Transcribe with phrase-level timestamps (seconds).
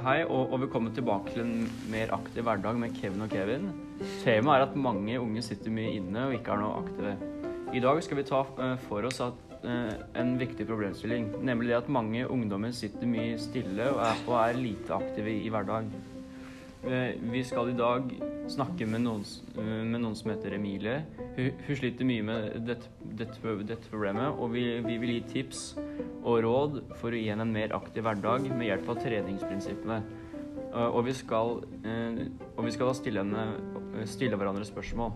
[0.00, 3.66] Hei, og, og velkommen tilbake til en mer aktiv hverdag med Kevin og Kevin.
[4.22, 7.12] Temaet er at mange unge sitter mye inne og ikke er noe aktive.
[7.76, 9.92] I dag skal vi ta eh, for oss at, eh,
[10.22, 14.62] en viktig problemstilling, nemlig det at mange ungdommer sitter mye stille og er, og er
[14.62, 15.92] lite aktive i, i hverdag.
[16.82, 18.08] Eh, Vi skal i dag
[18.50, 19.22] snakke med noen,
[19.56, 21.04] eh, med noen som heter Emilie.
[21.36, 25.62] Hun, hun sliter mye med dette, dette, dette problemet, og vi, vi vil gi tips
[26.24, 30.00] og råd for å gi henne en mer aktiv hverdag med hjelp av treningsprinsippene.
[30.72, 35.12] Eh, Og vi skal, og vi skal stille, henne, stille hverandre spørsmål.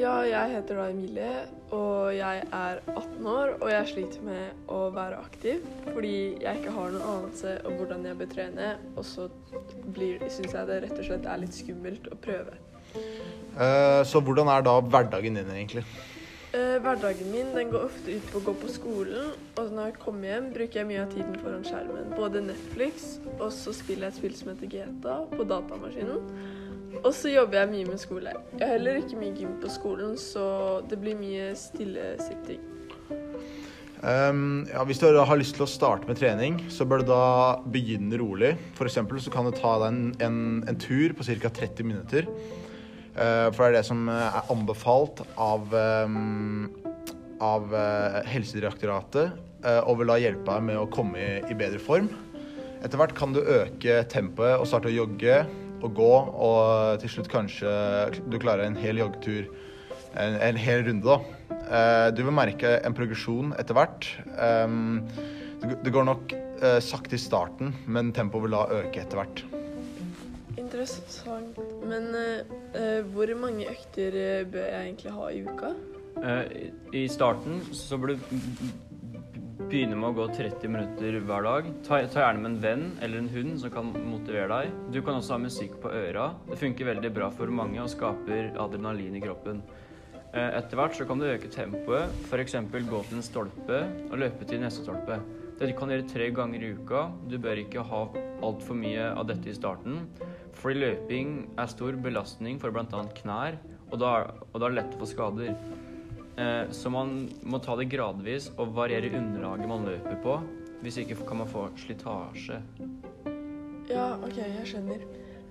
[0.00, 1.42] Ja, jeg heter da Emilie,
[1.76, 6.72] og jeg er 18 år, og jeg sliter med å være aktiv fordi jeg ikke
[6.72, 9.26] har noen anelse om hvordan jeg bør trene, og så
[9.92, 12.56] syns jeg det rett og slett er litt skummelt å prøve.
[13.58, 15.84] Uh, Så hvordan er da hverdagen din egentlig?
[16.56, 20.00] Eh, hverdagen min den går ofte ut på å gå på skolen, og når jeg
[20.00, 22.08] kommer hjem, bruker jeg mye av tiden foran skjermen.
[22.16, 26.24] Både Netflix, og så spiller jeg et spill som heter GTA på datamaskinen.
[26.98, 28.34] Og så jobber jeg mye med skole.
[28.56, 30.44] Jeg har heller ikke mye gym på skolen, så
[30.90, 32.62] det blir mye stillesitting.
[34.00, 37.24] Um, ja, hvis du har lyst til å starte med trening, så bør du da
[37.68, 38.54] begynne rolig.
[38.78, 40.40] For eksempel så kan du ta deg en, en,
[40.72, 41.52] en tur på ca.
[41.60, 42.28] 30 minutter.
[43.12, 46.70] Uh, for det er det som eh, er anbefalt av, um,
[47.44, 49.34] av uh, Helsedirektoratet,
[49.66, 52.08] uh, og vil da hjelpe deg med å komme i, i bedre form.
[52.80, 55.42] Etter hvert kan du øke tempoet og starte å jogge
[55.80, 56.12] og gå,
[56.46, 57.72] og til slutt kanskje
[58.26, 59.50] du klarer en hel joggetur.
[60.18, 61.20] En, en hel runde, da.
[61.70, 64.08] Eh, du vil merke en progresjon etter hvert.
[64.34, 65.06] Um,
[65.60, 69.44] det, går nok eh, sakte i starten, men tempoet vil da øke etter hvert.
[70.58, 71.60] Interessant.
[71.86, 74.18] Men eh, eh, hvor mange økter
[74.50, 75.72] bør jeg egentlig ha i uka?
[76.20, 78.24] Eh, I starten så bør du
[79.70, 81.68] begynne med å gå 30 minutter hver dag.
[81.86, 84.72] Ta, ta gjerne med en venn eller en hund som kan motivere deg.
[84.94, 86.30] Du kan også ha musikk på øra.
[86.48, 89.62] Det funker veldig bra for mange og skaper adrenalin i kroppen.
[90.30, 92.56] Eh, Etter hvert så kan du øke tempoet, f.eks.
[92.70, 93.80] gå til en stolpe
[94.10, 95.20] og løpe til neste stolpe.
[95.60, 97.04] Dette kan du gjøre tre ganger i uka.
[97.28, 98.04] Du bør ikke ha
[98.46, 100.06] altfor mye av dette i starten,
[100.56, 103.04] fordi løping er stor belastning for bl.a.
[103.20, 103.58] knær,
[103.90, 104.12] og da,
[104.50, 105.54] og da er det lett å få skader.
[106.40, 110.40] Eh, Så man må ta det gradvis og variere underlaget man løper på.
[110.80, 112.60] Hvis ikke kan man få slitasje.
[113.90, 115.02] Ja, OK, jeg skjønner.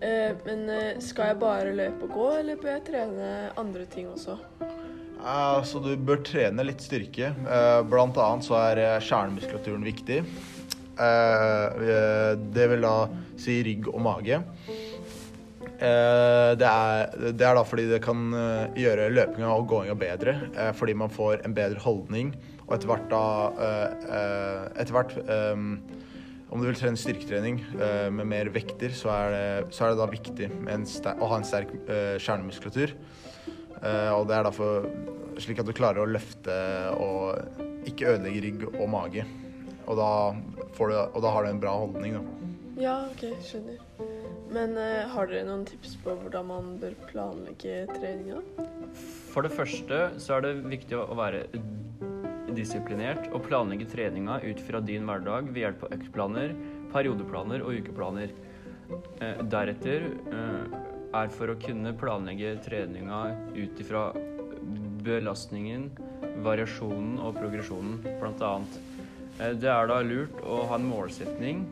[0.00, 4.08] Eh, men eh, skal jeg bare løpe og gå, eller bør jeg trene andre ting
[4.08, 4.38] også?
[5.18, 7.32] Altså, du bør trene litt styrke.
[7.34, 10.22] Eh, blant annet så er kjernemuskulaturen viktig.
[10.98, 12.94] Det vil da
[13.38, 14.40] si rygg og mage.
[15.78, 20.34] Eh, det, er, det er da fordi det kan eh, gjøre løpinga og gåinga bedre.
[20.54, 22.32] eh, fordi man får en bedre holdning.
[22.66, 23.22] Og etter hvert da
[24.76, 25.14] Etter hvert
[26.48, 27.62] om du vil trene styrketrening
[28.12, 31.30] med mer vekter, så er det, så er det da viktig med en ster å
[31.32, 31.72] ha en sterk
[32.20, 32.92] kjernemuskulatur.
[33.80, 34.84] Og det er derfor
[35.40, 36.58] slik at du klarer å løfte
[37.00, 39.24] og ikke ødelegge rygg og mage.
[39.88, 40.12] Og da,
[40.76, 42.48] du, og da har du en bra holdning, da.
[42.84, 43.80] Ja, OK, skjønner.
[44.52, 48.40] Men uh, har dere noen tips på hvordan man bør planlegge treninga?
[49.32, 51.44] For det første så er det viktig å være
[52.56, 56.54] disiplinert og planlegge treninga ut fra din hverdag ved hjelp av øktplaner,
[56.94, 58.32] periodeplaner og ukeplaner.
[59.20, 60.78] Uh, Deretter uh,
[61.18, 63.20] er for å kunne planlegge treninga
[63.56, 64.10] ut ifra
[65.04, 65.88] belastningen,
[66.44, 68.00] variasjonen og progresjonen.
[69.38, 71.64] Eh, Det er da lurt å ha en målsetning,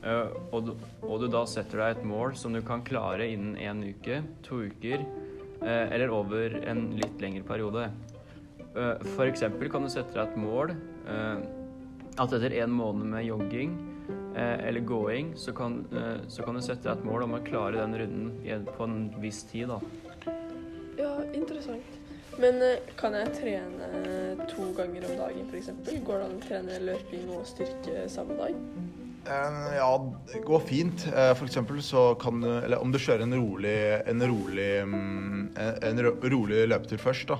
[0.00, 0.70] og du,
[1.04, 4.62] og du da setter deg et mål som du kan klare innen én uke, to
[4.70, 5.04] uker,
[5.60, 7.90] eh, eller over en litt lengre periode.
[8.70, 9.14] F.eks.
[9.16, 10.70] For eksempel kan du sette deg et mål
[11.10, 11.40] eh,
[12.20, 13.76] at etter en måned med jogging
[14.36, 17.44] eh, eller gåing, så kan, eh, så kan du sette deg et mål om å
[17.44, 19.68] klare den runden på en viss tid.
[19.70, 19.80] da.
[20.98, 21.98] Ja, interessant.
[22.40, 25.72] Men eh, kan jeg trene to ganger om dagen, f.eks.?
[26.06, 28.89] Går det an å trene løping og styrke samme dag?
[29.26, 31.06] Eh, Ja, det går fint.
[31.06, 33.76] Eh, For eksempel så kan du Eller om du kjører en rolig
[34.08, 37.38] En rolig, mm, en, en rolig løpetur først, da.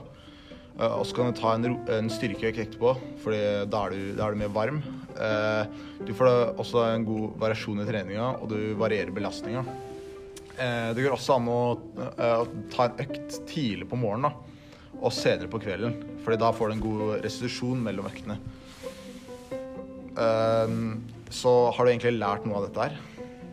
[0.79, 2.95] Eh, Og så kan du ta en, en styrkeøkt etterpå,
[3.25, 3.41] Fordi
[3.71, 4.83] da da er du mer varm.
[5.17, 5.65] Eh,
[6.07, 9.65] Du får også en god variasjon i treninga, og du varierer belastninga.
[10.59, 14.35] Eh, Det går også an eh, å ta en økt tidlig på morgenen da,
[15.01, 15.97] og senere på kvelden.
[16.25, 18.37] Fordi da får du en god restitusjon mellom øktene.
[21.31, 22.99] Så har du egentlig lært noe av dette her?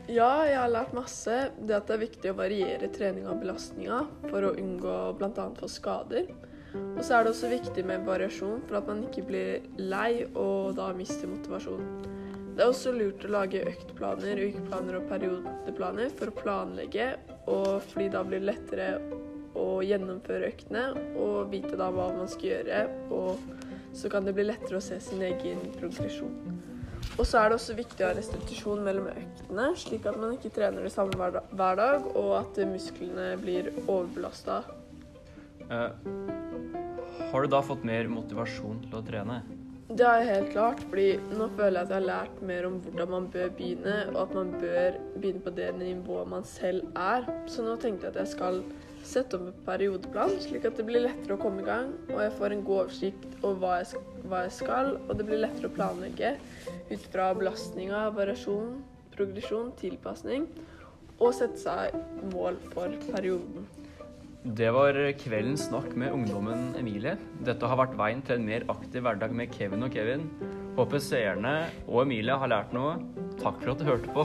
[0.07, 1.37] Ja, jeg har lært masse.
[1.59, 5.47] Det at det er viktig å variere treninga og belastninga for å unngå bl.a.
[5.59, 6.29] få skader.
[6.77, 10.77] Og så er det også viktig med variasjon for at man ikke blir lei og
[10.77, 11.83] da mister motivasjon.
[12.57, 17.11] Det er også lurt å lage øktplaner, ukeplaner og periodeplaner for å planlegge,
[17.45, 18.87] og fordi da blir det lettere
[19.57, 20.87] å gjennomføre øktene
[21.21, 22.81] og vite da hva man skal gjøre,
[23.13, 26.56] og så kan det bli lettere å se sin egen progresjon.
[27.15, 30.51] Og så er det også viktig å ha restitusjon mellom øktene, slik at man ikke
[30.53, 34.59] trener det samme hver dag, og at musklene blir overbelasta.
[35.67, 35.89] Uh,
[37.31, 39.41] har du da fått mer motivasjon til å trene?
[39.87, 42.73] Det har jeg helt klart, fordi nå føler jeg at jeg har lært mer om
[42.83, 47.23] hvordan man bør begynne, og at man bør begynne på det nivået man selv er.
[47.47, 48.59] Så nå tenkte jeg at jeg skal
[49.07, 52.35] sette opp en periodeplan, slik at det blir lettere å komme i gang, og jeg
[52.35, 55.75] får en god oversikt over hva jeg, hva jeg skal, og det blir lettere å
[55.77, 56.33] planlegge
[56.91, 58.77] ut fra belastninga, variasjon,
[59.15, 60.47] progresjon, tilpasning,
[61.17, 61.97] og sette seg
[62.33, 63.65] mål for perioden.
[64.57, 67.17] Det var kveldens snakk med ungdommen Emilie.
[67.43, 70.23] Dette har vært veien til en mer aktiv hverdag med Kevin og Kevin.
[70.77, 71.55] Håper seerne
[71.87, 72.95] og Emilie har lært noe.
[73.41, 74.23] Takk for at du hørte på.